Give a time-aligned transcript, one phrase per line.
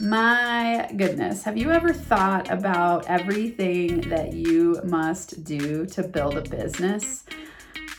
[0.00, 6.42] My goodness, have you ever thought about everything that you must do to build a
[6.42, 7.24] business?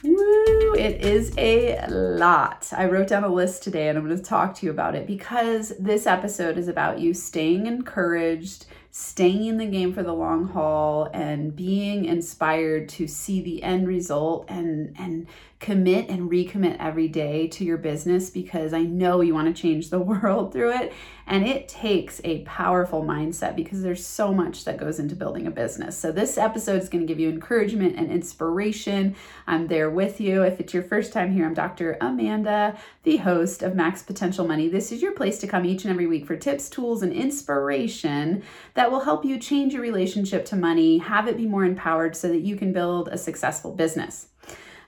[0.01, 2.71] Woo, it is a lot.
[2.71, 5.07] I wrote down a list today and I'm going to talk to you about it
[5.07, 10.47] because this episode is about you staying encouraged, staying in the game for the long
[10.47, 15.27] haul, and being inspired to see the end result and and
[15.59, 19.89] commit and recommit every day to your business because I know you want to change
[19.89, 20.93] the world through it.
[21.27, 25.51] And it takes a powerful mindset because there's so much that goes into building a
[25.51, 25.95] business.
[25.95, 29.15] So, this episode is going to give you encouragement and inspiration.
[29.45, 30.41] I'm there with you.
[30.41, 31.97] If it's your first time here, I'm Dr.
[32.01, 34.69] Amanda, the host of Max Potential Money.
[34.69, 38.41] This is your place to come each and every week for tips, tools, and inspiration
[38.73, 42.27] that will help you change your relationship to money, have it be more empowered so
[42.29, 44.29] that you can build a successful business.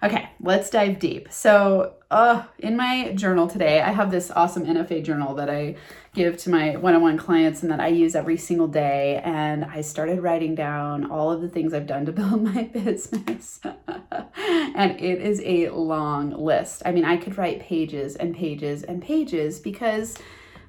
[0.04, 1.32] Okay, let's dive deep.
[1.32, 5.76] So, uh, in my journal today, I have this awesome NFA journal that I
[6.16, 9.22] give to my one on one clients and that I use every single day.
[9.24, 13.60] And I started writing down all of the things I've done to build my business.
[13.64, 16.82] and it is a long list.
[16.84, 20.18] I mean, I could write pages and pages and pages because,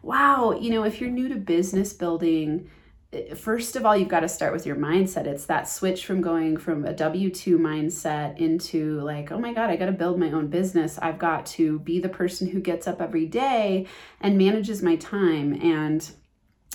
[0.02, 2.68] wow, you know, if you're new to business building,
[3.12, 5.26] Uh, first of all, you've got to start with your mindset.
[5.26, 9.70] It's that switch from going from a W 2 mindset into like, oh my God,
[9.70, 10.98] I got to build my own business.
[11.00, 13.86] I've got to be the person who gets up every day
[14.20, 16.10] and manages my time and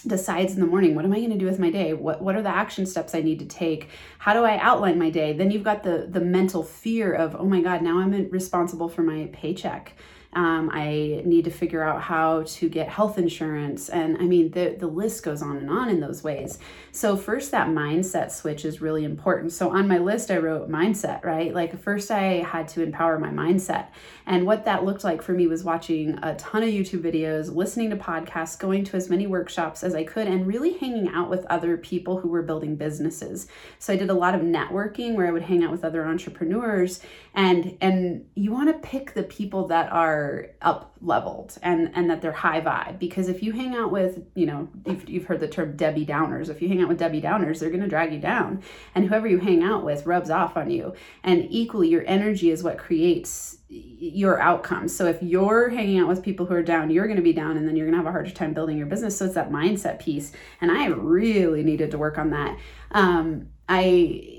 [0.06, 2.36] decides in the morning what am i going to do with my day what what
[2.36, 5.50] are the action steps i need to take how do i outline my day then
[5.50, 9.28] you've got the the mental fear of oh my god now i'm responsible for my
[9.34, 9.94] paycheck
[10.34, 13.90] um, I need to figure out how to get health insurance.
[13.90, 16.60] And I mean, the, the list goes on and on in those ways.
[16.92, 19.54] So, first, that mindset switch is really important.
[19.54, 21.54] So, on my list, I wrote mindset, right?
[21.54, 23.88] Like, first, I had to empower my mindset.
[24.26, 27.90] And what that looked like for me was watching a ton of YouTube videos, listening
[27.92, 31.46] to podcasts, going to as many workshops as I could, and really hanging out with
[31.46, 33.48] other people who were building businesses.
[33.80, 37.00] So, I did a lot of networking where I would hang out with other entrepreneurs.
[37.34, 42.10] And, and you want to pick the people that are are up leveled and and
[42.10, 43.00] that they're high vibe.
[43.00, 46.50] Because if you hang out with you know you've, you've heard the term debbie downers.
[46.50, 48.64] If you hang out with debbie downers they're going to drag you down.
[48.96, 50.94] And whoever you hang out with rubs off on you.
[51.24, 54.96] And equally your energy is what creates your outcomes.
[54.96, 57.58] So if you're hanging out with people who are down you're going to be down
[57.58, 59.18] and then you're going to have a harder time building your business.
[59.18, 60.32] So it's that mindset piece.
[60.62, 62.58] And i really needed to work on that.
[62.92, 64.37] Um, i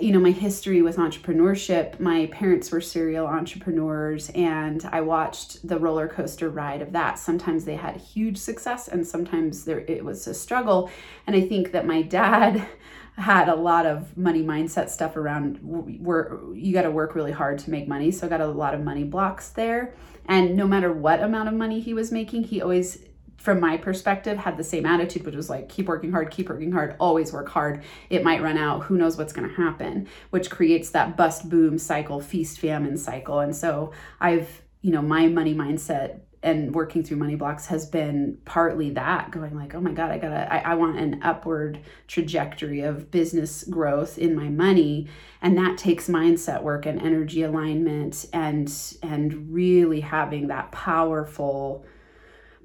[0.00, 5.78] you know, my history with entrepreneurship, my parents were serial entrepreneurs, and I watched the
[5.78, 7.18] roller coaster ride of that.
[7.18, 10.90] Sometimes they had huge success, and sometimes there it was a struggle.
[11.26, 12.66] And I think that my dad
[13.16, 17.58] had a lot of money mindset stuff around where you got to work really hard
[17.58, 18.12] to make money.
[18.12, 19.92] So I got a lot of money blocks there.
[20.26, 22.98] And no matter what amount of money he was making, he always
[23.38, 26.72] from my perspective, had the same attitude, which was like, keep working hard, keep working
[26.72, 27.82] hard, always work hard.
[28.10, 28.82] It might run out.
[28.84, 30.08] Who knows what's going to happen?
[30.30, 33.38] Which creates that bust boom cycle, feast famine cycle.
[33.38, 38.38] And so I've, you know, my money mindset and working through money blocks has been
[38.44, 42.82] partly that going like oh my god i gotta I, I, want an upward trajectory
[42.82, 45.08] of business growth in my money
[45.42, 48.72] and that takes mindset work and energy alignment and
[49.02, 51.84] and really having that powerful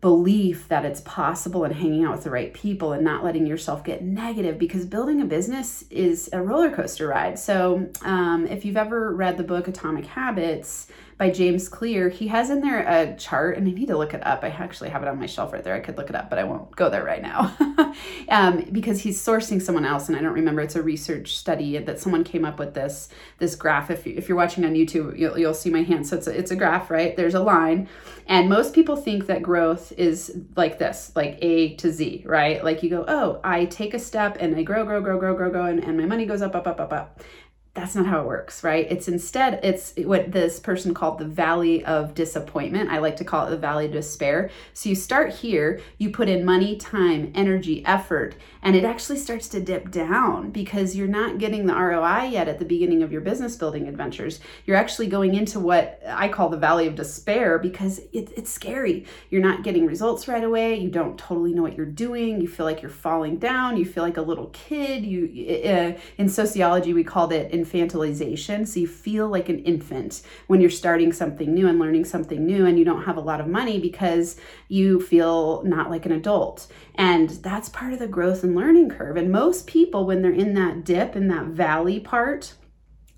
[0.03, 3.85] belief that it's possible and hanging out with the right people and not letting yourself
[3.85, 7.39] get negative because building a business is a roller coaster ride.
[7.39, 10.87] So, um, if you've ever read the book Atomic Habits,
[11.17, 12.09] by James Clear.
[12.09, 14.43] He has in there a chart, and I need to look it up.
[14.43, 15.75] I actually have it on my shelf right there.
[15.75, 17.55] I could look it up, but I won't go there right now
[18.29, 20.61] um, because he's sourcing someone else, and I don't remember.
[20.61, 23.09] It's a research study that someone came up with this
[23.39, 23.91] this graph.
[23.91, 26.07] If you, if you're watching on YouTube, you'll, you'll see my hand.
[26.07, 27.15] So it's a, it's a graph, right?
[27.15, 27.87] There's a line,
[28.27, 32.63] and most people think that growth is like this, like A to Z, right?
[32.63, 35.49] Like you go, oh, I take a step and I grow, grow, grow, grow, grow,
[35.49, 37.21] grow, and, and my money goes up, up, up, up, up
[37.75, 38.85] that's not how it works right?
[38.91, 42.89] It's instead it's what this person called the valley of disappointment.
[42.91, 44.51] I like to call it the valley of despair.
[44.73, 49.47] So you start here you put in money time energy effort and it actually starts
[49.49, 53.21] to dip down because you're not getting the roi yet at the beginning of your
[53.21, 54.39] business building adventures.
[54.65, 59.05] You're actually going into what i call the valley of despair because it, it's scary.
[59.31, 60.75] You're not getting results right away.
[60.75, 62.39] You don't totally know what you're doing.
[62.39, 63.77] You feel like you're falling down.
[63.77, 65.03] You feel like a little kid.
[65.03, 65.23] You
[65.65, 68.67] uh, in sociology we called it in infantilization.
[68.67, 72.65] So you feel like an infant when you're starting something new and learning something new,
[72.65, 74.37] and you don't have a lot of money because
[74.67, 76.67] you feel not like an adult.
[76.95, 79.17] And that's part of the growth and learning curve.
[79.17, 82.53] And most people, when they're in that dip, in that valley part,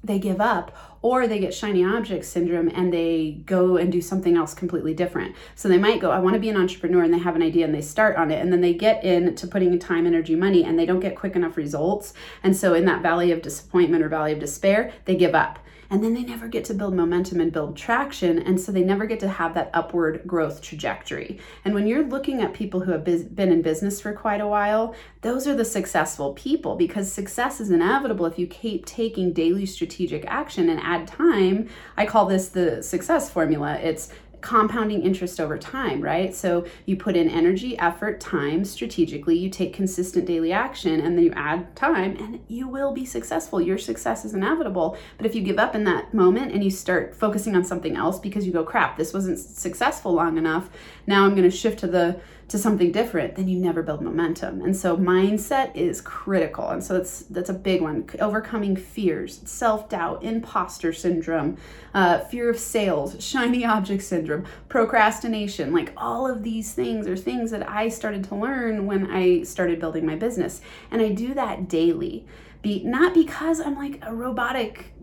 [0.05, 4.35] they give up or they get shiny object syndrome and they go and do something
[4.35, 5.35] else completely different.
[5.53, 7.65] So they might go, I want to be an entrepreneur and they have an idea
[7.65, 10.79] and they start on it and then they get into putting time, energy, money and
[10.79, 12.13] they don't get quick enough results.
[12.41, 15.59] And so in that valley of disappointment or valley of despair, they give up
[15.89, 19.05] and then they never get to build momentum and build traction and so they never
[19.05, 21.39] get to have that upward growth trajectory.
[21.63, 24.95] And when you're looking at people who have been in business for quite a while
[25.21, 28.25] those are the successful people because success is inevitable.
[28.25, 33.29] If you keep taking daily strategic action and add time i call this the success
[33.29, 33.75] formula.
[33.75, 34.09] It's
[34.41, 36.33] compounding interest over time, right?
[36.33, 41.25] So you put in energy, effort, time strategically, you take consistent daily action, and then
[41.25, 43.61] you add time, and you will be successful.
[43.61, 44.97] Your success is inevitable.
[45.17, 48.19] But if you give up in that moment and you start focusing on something else
[48.19, 50.69] because you go, crap, this wasn't successful long enough,
[51.07, 54.61] now I'm going to shift to the to something different, then you never build momentum.
[54.61, 56.69] And so mindset is critical.
[56.69, 58.07] And so that's that's a big one.
[58.19, 61.57] Overcoming fears, self-doubt, imposter syndrome,
[61.93, 65.73] uh, fear of sales, shiny object syndrome, procrastination.
[65.73, 69.79] Like all of these things are things that I started to learn when I started
[69.79, 70.61] building my business.
[70.91, 72.25] And I do that daily.
[72.61, 74.94] Be not because I'm like a robotic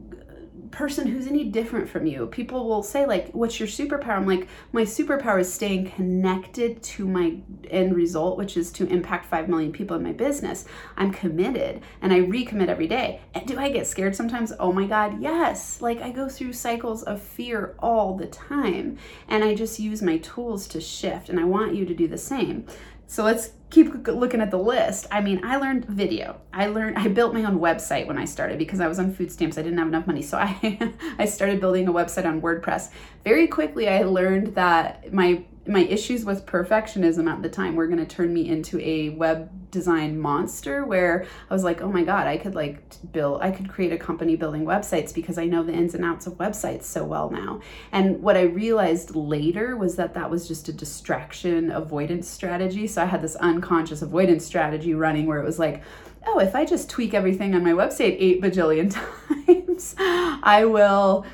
[0.72, 2.26] person who's any different from you.
[2.26, 4.16] People will say, like, what's your superpower?
[4.16, 7.36] I'm like, my superpower is staying connected to my
[7.70, 10.64] end result, which is to impact 5 million people in my business.
[10.96, 13.20] I'm committed and I recommit every day.
[13.34, 14.52] And do I get scared sometimes?
[14.58, 15.80] Oh my God, yes.
[15.80, 18.98] Like, I go through cycles of fear all the time.
[19.28, 21.28] And I just use my tools to shift.
[21.28, 22.66] And I want you to do the same.
[23.12, 25.06] So let's keep looking at the list.
[25.10, 26.40] I mean, I learned video.
[26.50, 29.30] I learned I built my own website when I started because I was on food
[29.30, 29.58] stamps.
[29.58, 30.22] I didn't have enough money.
[30.22, 32.88] So I I started building a website on WordPress.
[33.22, 37.98] Very quickly I learned that my my issues with perfectionism at the time were going
[37.98, 42.26] to turn me into a web design monster where I was like, "Oh my god,
[42.26, 42.82] I could like
[43.12, 46.26] build I could create a company building websites because I know the ins and outs
[46.26, 47.60] of websites so well now."
[47.92, 52.86] And what I realized later was that that was just a distraction avoidance strategy.
[52.86, 55.82] So I had this unconscious avoidance strategy running where it was like,
[56.26, 58.92] "Oh, if I just tweak everything on my website 8 bajillion
[59.46, 61.24] times, I will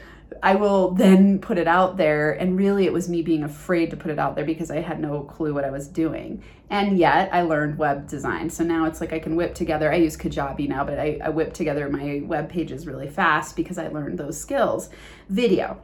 [0.42, 2.32] I will then put it out there.
[2.32, 5.00] And really, it was me being afraid to put it out there because I had
[5.00, 6.42] no clue what I was doing.
[6.70, 8.50] And yet, I learned web design.
[8.50, 11.30] So now it's like I can whip together, I use Kajabi now, but I, I
[11.30, 14.90] whip together my web pages really fast because I learned those skills.
[15.28, 15.80] Video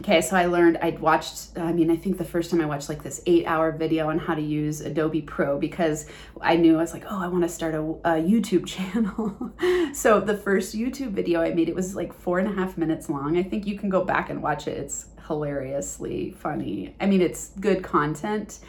[0.00, 2.88] okay so i learned i'd watched i mean i think the first time i watched
[2.88, 6.08] like this eight hour video on how to use adobe pro because
[6.40, 9.52] i knew i was like oh i want to start a, a youtube channel.
[9.92, 13.08] So the first youtube video i made it was like four and a half minutes
[13.08, 13.36] long.
[13.36, 14.78] I think you can go back and watch it.
[14.78, 16.94] It's hilariously funny.
[17.00, 18.60] I mean it's good content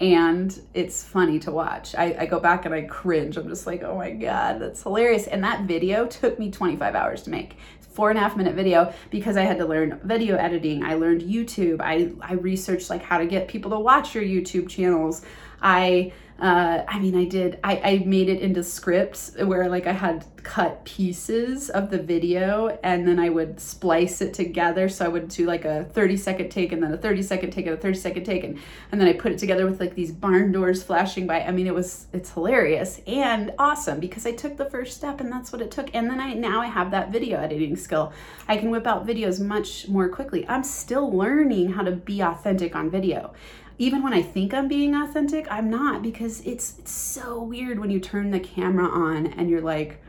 [0.00, 1.94] and it's funny to watch.
[1.94, 3.38] I, I, go back and I cringe.
[3.38, 5.26] I'm just like, oh my God, that's hilarious.
[5.26, 8.92] And that video took me 25 hours to make four and a half minute video
[9.10, 10.84] because I had to learn video editing.
[10.84, 11.80] I learned YouTube.
[11.80, 15.22] I, I researched like how to get people to watch your YouTube channels.
[15.62, 19.92] I uh, I mean, I did, I, I made it into scripts where like I
[19.92, 24.88] had cut pieces of the video and then I would splice it together.
[24.90, 27.66] So I would do like a 30 second take and then a 30 second take
[27.66, 28.44] and a 30 second take.
[28.44, 28.58] And,
[28.92, 31.40] and then I put it together with like these barn doors flashing by.
[31.40, 35.32] I mean, it was, it's hilarious and awesome because I took the first step and
[35.32, 35.94] that's what it took.
[35.94, 38.12] And then I, now I have that video editing skill.
[38.46, 40.46] I can whip out videos much more quickly.
[40.48, 43.32] I'm still learning how to be authentic on video
[43.78, 47.90] even when I think I'm being authentic, I'm not because it's, it's so weird when
[47.90, 50.00] you turn the camera on and you're like,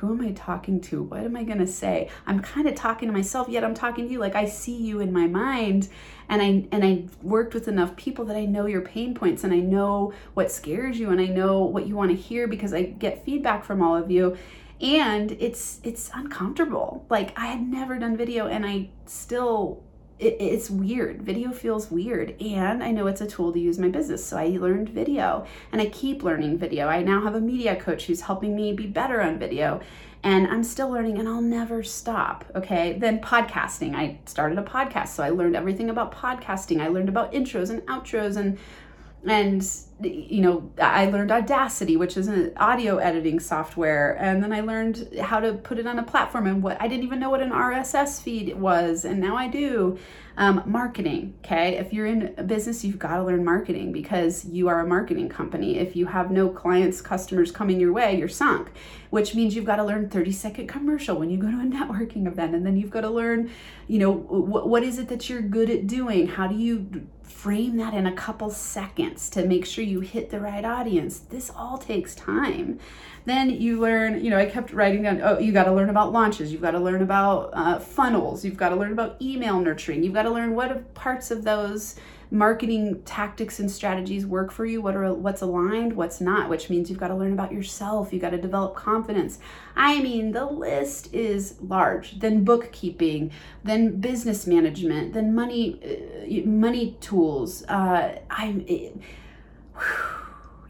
[0.00, 1.02] who am I talking to?
[1.02, 2.08] What am I going to say?
[2.26, 4.18] I'm kind of talking to myself, yet I'm talking to you.
[4.18, 5.88] Like I see you in my mind
[6.30, 9.52] and I and I worked with enough people that I know your pain points and
[9.52, 12.84] I know what scares you and I know what you want to hear because I
[12.84, 14.38] get feedback from all of you
[14.80, 17.04] and it's it's uncomfortable.
[17.10, 19.82] Like I had never done video and I still
[20.20, 21.22] it, it's weird.
[21.22, 22.40] Video feels weird.
[22.40, 24.24] And I know it's a tool to use my business.
[24.24, 26.86] So I learned video and I keep learning video.
[26.86, 29.80] I now have a media coach who's helping me be better on video.
[30.22, 32.44] And I'm still learning and I'll never stop.
[32.54, 32.98] Okay.
[32.98, 33.94] Then podcasting.
[33.94, 35.08] I started a podcast.
[35.08, 36.80] So I learned everything about podcasting.
[36.80, 38.58] I learned about intros and outros and
[39.26, 39.62] and
[40.02, 45.08] you know i learned audacity which is an audio editing software and then i learned
[45.20, 47.50] how to put it on a platform and what i didn't even know what an
[47.50, 49.98] rss feed was and now i do.
[50.36, 51.76] Um, marketing okay?
[51.76, 55.28] If you're in a business you've got to learn marketing because you are a marketing
[55.28, 55.76] company.
[55.76, 58.70] If you have no clients customers coming your way you're sunk
[59.10, 62.26] which means you've got to learn 30 second commercial when you go to a networking
[62.26, 63.50] event and then you've got to learn
[63.86, 66.28] you know what, what is it that you're good at doing?
[66.28, 70.40] How do you frame that in a couple seconds to make sure you hit the
[70.40, 71.18] right audience.
[71.18, 72.78] This all takes time.
[73.24, 76.12] Then you learn, you know, I kept writing down, oh, you got to learn about
[76.12, 76.52] launches.
[76.52, 78.44] You've got to learn about uh, funnels.
[78.44, 80.02] You've got to learn about email nurturing.
[80.02, 81.96] You've got to learn what parts of those
[82.30, 86.88] marketing tactics and strategies work for you what are what's aligned what's not which means
[86.88, 89.40] you've got to learn about yourself you've got to develop confidence
[89.74, 93.32] i mean the list is large then bookkeeping
[93.64, 98.96] then business management then money uh, money tools uh, i'm it,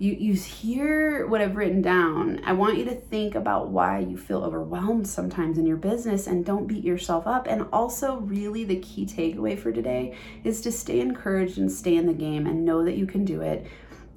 [0.00, 2.40] you, you hear what I've written down.
[2.44, 6.44] I want you to think about why you feel overwhelmed sometimes in your business and
[6.44, 7.46] don't beat yourself up.
[7.46, 12.06] And also, really, the key takeaway for today is to stay encouraged and stay in
[12.06, 13.66] the game and know that you can do it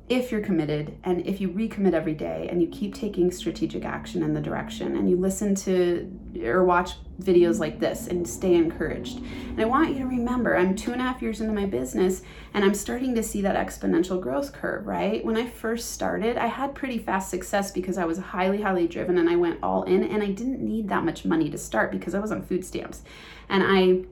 [0.09, 4.21] if you're committed and if you recommit every day and you keep taking strategic action
[4.21, 6.11] in the direction and you listen to
[6.43, 6.91] or watch
[7.21, 9.19] videos like this and stay encouraged.
[9.19, 12.21] And I want you to remember I'm two and a half years into my business
[12.53, 15.23] and I'm starting to see that exponential growth curve, right?
[15.23, 19.17] When I first started, I had pretty fast success because I was highly, highly driven
[19.17, 22.13] and I went all in and I didn't need that much money to start because
[22.13, 23.03] I was on food stamps.
[23.47, 24.03] And I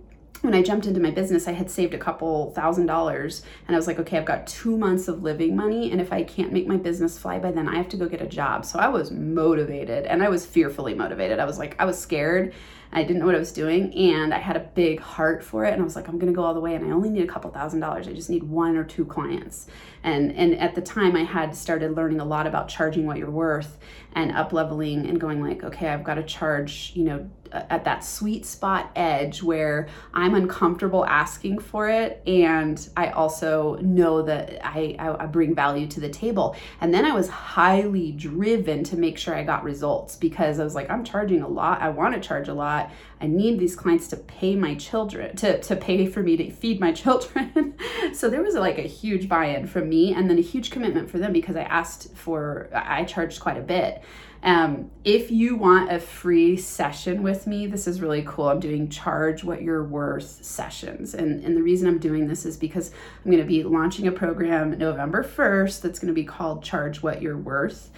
[0.42, 3.80] when I jumped into my business, I had saved a couple thousand dollars and I
[3.80, 5.92] was like, okay, I've got two months of living money.
[5.92, 8.22] And if I can't make my business fly by then, I have to go get
[8.22, 8.66] a job.
[8.66, 11.40] So I was motivated and I was fearfully motivated.
[11.40, 12.54] I was like, I was scared.
[12.92, 15.74] I didn't know what I was doing and I had a big heart for it
[15.74, 17.24] and I was like I'm going to go all the way and I only need
[17.24, 18.08] a couple thousand dollars.
[18.08, 19.68] I just need one or two clients.
[20.04, 23.30] And and at the time I had started learning a lot about charging what you're
[23.30, 23.78] worth
[24.14, 28.04] and up leveling and going like okay, I've got to charge, you know, at that
[28.04, 34.96] sweet spot edge where I'm uncomfortable asking for it and I also know that I,
[34.98, 36.56] I, bring value to the table.
[36.80, 40.76] And then I was highly driven to make sure I got results because I was
[40.76, 41.82] like, I'm charging a lot.
[41.82, 42.81] I want to charge a lot.
[43.20, 46.80] I need these clients to pay my children, to, to pay for me to feed
[46.80, 47.76] my children.
[48.14, 51.10] so there was like a huge buy in from me and then a huge commitment
[51.10, 54.02] for them because I asked for, I charged quite a bit.
[54.44, 58.50] Um, if you want a free session with me, this is really cool.
[58.50, 61.14] I'm doing charge what you're worth sessions.
[61.14, 62.92] And, and the reason I'm doing this is because
[63.24, 67.04] I'm going to be launching a program November 1st that's going to be called Charge
[67.04, 67.92] What You're Worth.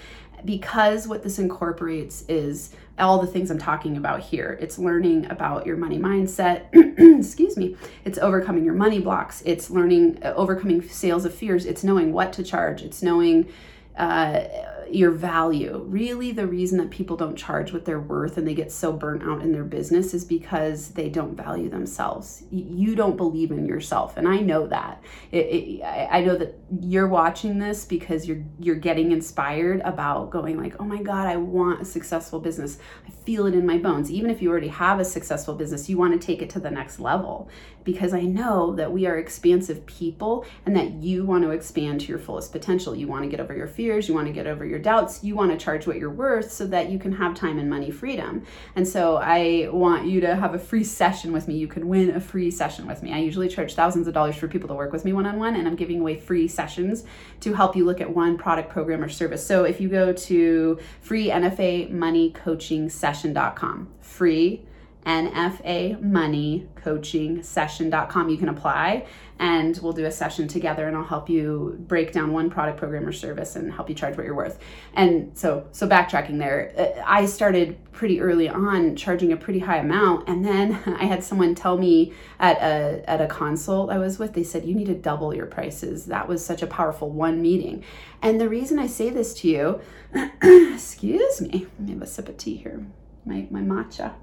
[0.46, 4.58] Because what this incorporates is all the things I'm talking about here.
[4.62, 6.66] It's learning about your money mindset.
[7.20, 7.76] Excuse me.
[8.06, 9.42] It's overcoming your money blocks.
[9.46, 11.66] It's learning, overcoming sales of fears.
[11.66, 12.84] It's knowing what to charge.
[12.84, 13.50] It's knowing
[13.98, 14.44] uh,
[14.94, 15.84] your value.
[15.88, 19.24] Really, the reason that people don't charge what they're worth and they get so burnt
[19.24, 22.44] out in their business is because they don't value themselves.
[22.52, 25.02] You don't believe in yourself, and I know that.
[25.32, 30.58] It, it, I know that you're watching this because you're you're getting inspired about going
[30.58, 32.78] like, oh my god, I want a successful business.
[33.08, 34.12] I feel it in my bones.
[34.12, 36.72] Even if you already have a successful business, you want to take it to the
[36.72, 37.50] next level
[37.84, 42.08] because I know that we are expansive people and that you want to expand to
[42.08, 42.96] your fullest potential.
[42.96, 45.36] You want to get over your fears, you want to get over your doubts, you
[45.36, 48.46] want to charge what you're worth so that you can have time and money freedom.
[48.76, 51.56] And so I want you to have a free session with me.
[51.56, 53.14] You can win a free session with me.
[53.14, 55.56] I usually charge thousands of dollars for people to work with me one on one,
[55.56, 57.04] and I'm giving away free sessions
[57.40, 59.46] to help you look at one product, program, or service.
[59.46, 64.66] So if you go to free NFA money coaching session.com, free
[65.06, 68.30] NFA money coaching session.com.
[68.30, 69.06] You can apply
[69.40, 73.06] and we'll do a session together and I'll help you break down one product program
[73.06, 74.60] or service and help you charge what you're worth.
[74.94, 79.78] And so so backtracking there, uh, I started pretty early on charging a pretty high
[79.78, 84.20] amount and then I had someone tell me at a at a consult I was
[84.20, 86.06] with they said you need to double your prices.
[86.06, 87.84] That was such a powerful one meeting.
[88.22, 89.82] And the reason I say this to you,
[90.74, 92.86] excuse me, let me have a sip of tea here.
[93.26, 94.14] My my matcha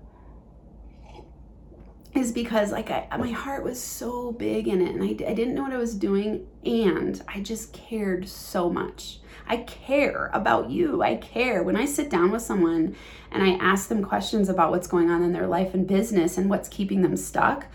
[2.15, 5.55] is because like I, my heart was so big in it and I, I didn't
[5.55, 9.21] know what I was doing and I just cared so much.
[9.47, 11.03] I care about you.
[11.03, 11.63] I care.
[11.63, 12.97] When I sit down with someone
[13.31, 16.51] and I ask them questions about what's going on in their life and business and
[16.51, 17.67] what's keeping them stuck,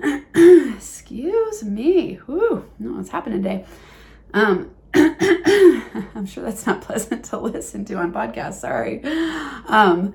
[0.34, 2.14] excuse me.
[2.26, 3.64] Whew, no, what's happening today?
[4.34, 8.54] Um, I'm sure that's not pleasant to listen to on podcast.
[8.54, 9.02] Sorry.
[9.66, 10.14] Um,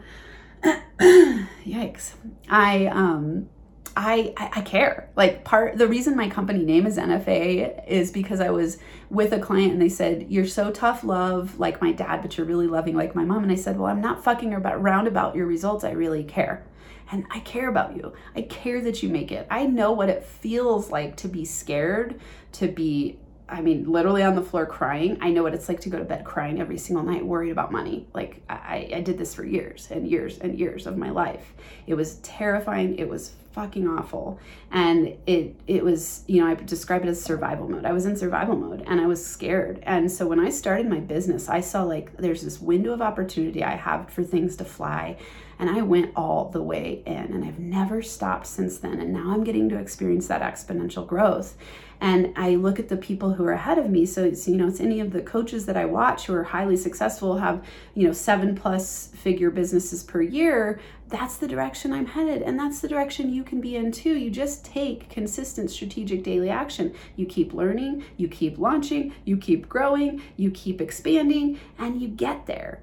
[0.99, 2.13] yikes.
[2.49, 3.49] I um
[3.97, 5.09] I, I care.
[5.15, 8.77] Like part the reason my company name is NFA is because I was
[9.09, 12.45] with a client and they said, You're so tough love like my dad, but you're
[12.45, 13.43] really loving like my mom.
[13.43, 15.83] And I said, Well, I'm not fucking around about your results.
[15.83, 16.65] I really care.
[17.11, 18.13] And I care about you.
[18.35, 19.47] I care that you make it.
[19.49, 22.19] I know what it feels like to be scared,
[22.53, 25.17] to be I mean, literally on the floor crying.
[25.21, 27.71] I know what it's like to go to bed crying every single night, worried about
[27.71, 28.07] money.
[28.13, 31.53] Like, I, I did this for years and years and years of my life.
[31.85, 32.97] It was terrifying.
[32.97, 34.37] It was fucking awful.
[34.69, 37.85] And it it was, you know, I describe it as survival mode.
[37.85, 39.79] I was in survival mode and I was scared.
[39.83, 43.63] And so when I started my business, I saw like there's this window of opportunity
[43.63, 45.17] I have for things to fly.
[45.57, 48.99] And I went all the way in and I've never stopped since then.
[48.99, 51.55] And now I'm getting to experience that exponential growth
[52.01, 54.05] and I look at the people who are ahead of me.
[54.05, 56.77] So it's, you know, it's any of the coaches that I watch who are highly
[56.77, 60.79] successful, have, you know, seven plus figure businesses per year.
[61.07, 62.41] That's the direction I'm headed.
[62.41, 64.15] And that's the direction you can be in too.
[64.15, 66.93] You just take consistent strategic daily action.
[67.15, 72.45] You keep learning, you keep launching, you keep growing, you keep expanding, and you get
[72.45, 72.81] there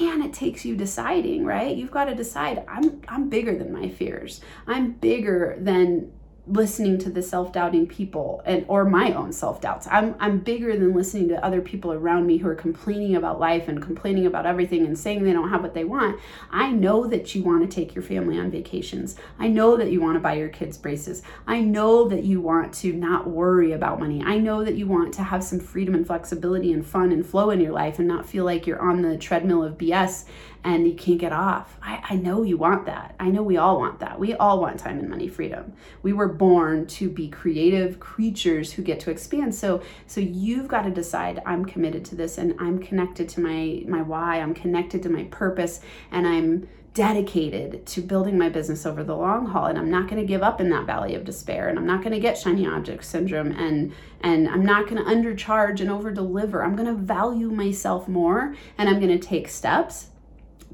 [0.00, 3.88] and it takes you deciding right you've got to decide i'm i'm bigger than my
[3.88, 6.12] fears i'm bigger than
[6.48, 9.86] listening to the self-doubting people and or my own self-doubts.
[9.90, 13.68] I'm I'm bigger than listening to other people around me who are complaining about life
[13.68, 16.18] and complaining about everything and saying they don't have what they want.
[16.50, 19.16] I know that you want to take your family on vacations.
[19.38, 21.22] I know that you want to buy your kids braces.
[21.46, 24.22] I know that you want to not worry about money.
[24.24, 27.50] I know that you want to have some freedom and flexibility and fun and flow
[27.50, 30.24] in your life and not feel like you're on the treadmill of BS
[30.64, 31.78] and you can't get off.
[31.82, 33.14] I, I know you want that.
[33.20, 34.18] I know we all want that.
[34.18, 35.72] We all want time and money freedom.
[36.02, 39.54] We were born to be creative creatures who get to expand.
[39.54, 43.84] So so you've got to decide I'm committed to this and I'm connected to my
[43.86, 44.40] my why.
[44.40, 49.46] I'm connected to my purpose and I'm dedicated to building my business over the long
[49.46, 51.86] haul and I'm not going to give up in that valley of despair and I'm
[51.86, 55.90] not going to get shiny object syndrome and and I'm not going to undercharge and
[55.90, 56.64] over deliver.
[56.64, 60.08] I'm going to value myself more and I'm going to take steps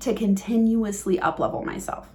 [0.04, 2.08] to continuously uplevel myself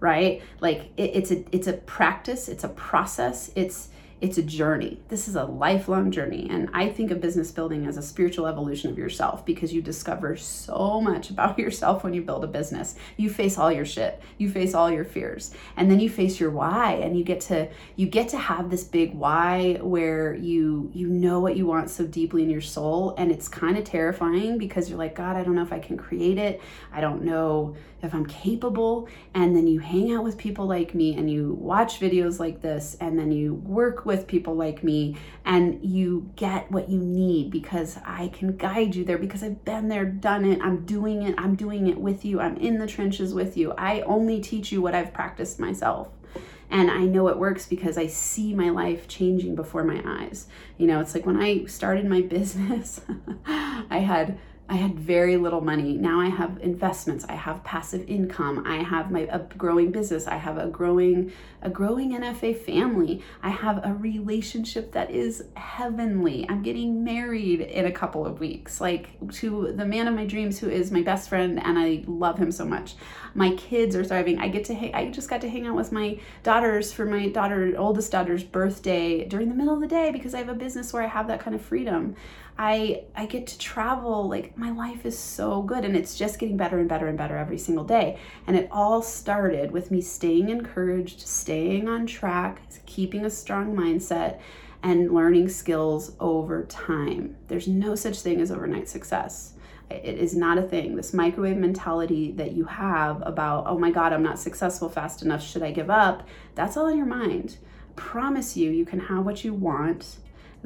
[0.00, 0.42] right?
[0.60, 3.88] Like it, it's a it's a practice it's a process it's
[4.18, 4.98] it's a journey.
[5.08, 6.48] This is a lifelong journey.
[6.48, 10.36] And I think of business building as a spiritual evolution of yourself because you discover
[10.36, 12.94] so much about yourself when you build a business.
[13.18, 14.22] You face all your shit.
[14.38, 15.52] You face all your fears.
[15.76, 18.84] And then you face your why and you get to you get to have this
[18.84, 23.30] big why where you you know what you want so deeply in your soul and
[23.30, 26.38] it's kind of terrifying because you're like, God, I don't know if I can create
[26.38, 26.62] it.
[26.90, 29.08] I don't know if I'm capable.
[29.34, 32.96] And then you hang out with people like me and you watch videos like this
[33.00, 37.98] and then you work with people like me and you get what you need because
[38.04, 41.54] I can guide you there because I've been there, done it, I'm doing it, I'm
[41.56, 43.72] doing it with you, I'm in the trenches with you.
[43.72, 46.08] I only teach you what I've practiced myself.
[46.70, 50.48] And I know it works because I see my life changing before my eyes.
[50.78, 53.00] You know, it's like when I started my business,
[53.46, 55.96] I had I had very little money.
[55.96, 57.24] Now I have investments.
[57.28, 58.64] I have passive income.
[58.66, 60.26] I have my a growing business.
[60.26, 63.22] I have a growing a growing NFA family.
[63.42, 66.46] I have a relationship that is heavenly.
[66.48, 68.80] I'm getting married in a couple of weeks.
[68.80, 72.38] Like to the man of my dreams who is my best friend and I love
[72.38, 72.96] him so much.
[73.34, 74.40] My kids are thriving.
[74.40, 77.74] I get to I just got to hang out with my daughters for my daughter
[77.78, 81.04] oldest daughter's birthday during the middle of the day because I have a business where
[81.04, 82.16] I have that kind of freedom.
[82.58, 84.28] I I get to travel.
[84.28, 87.36] Like my life is so good and it's just getting better and better and better
[87.36, 88.18] every single day.
[88.46, 94.40] And it all started with me staying encouraged, staying on track, keeping a strong mindset
[94.82, 97.36] and learning skills over time.
[97.48, 99.54] There's no such thing as overnight success.
[99.90, 100.96] It is not a thing.
[100.96, 105.42] This microwave mentality that you have about, oh my God, I'm not successful fast enough,
[105.42, 106.26] should I give up?
[106.54, 107.56] That's all in your mind.
[107.90, 110.16] I promise you, you can have what you want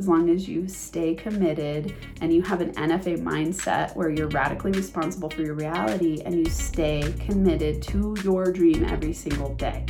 [0.01, 4.73] as long as you stay committed and you have an NFA mindset where you're radically
[4.73, 9.85] responsible for your reality and you stay committed to your dream every single day.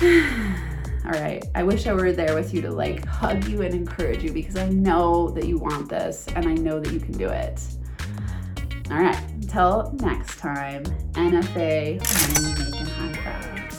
[0.00, 1.44] All right.
[1.54, 4.56] I wish I were there with you to like hug you and encourage you because
[4.56, 7.62] I know that you want this and I know that you can do it.
[8.90, 9.20] All right.
[9.32, 12.00] Until next time, NFA
[12.32, 13.69] money making high five.